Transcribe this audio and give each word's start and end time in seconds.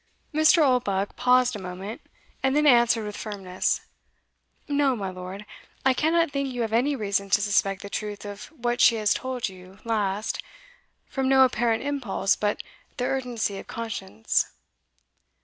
Mr. 0.33 0.63
Oldbuck 0.65 1.15
paused 1.15 1.55
a 1.55 1.59
moment, 1.59 2.01
and 2.41 2.55
then 2.55 2.65
answered 2.65 3.05
with 3.05 3.15
firmness 3.15 3.81
"No, 4.67 4.95
my 4.95 5.11
lord; 5.11 5.45
I 5.85 5.93
cannot 5.93 6.31
think 6.31 6.49
you 6.51 6.61
have 6.63 6.73
any 6.73 6.95
reason 6.95 7.29
to 7.29 7.39
suspect 7.39 7.83
the 7.83 7.87
truth 7.91 8.25
of 8.25 8.45
what 8.45 8.81
she 8.81 8.95
has 8.95 9.13
told 9.13 9.47
you 9.47 9.77
last, 9.83 10.41
from 11.05 11.29
no 11.29 11.45
apparent 11.45 11.83
impulse 11.83 12.35
but 12.35 12.63
the 12.97 13.05
urgency 13.05 13.59
of 13.59 13.67
conscience. 13.67 14.47